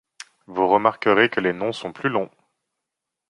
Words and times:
Vous 0.47 0.67
remarquerez 0.67 1.29
que 1.29 1.39
les 1.39 1.53
noms 1.53 1.73
sont 1.73 1.93
plus 1.93 2.09
longs. 2.09 2.31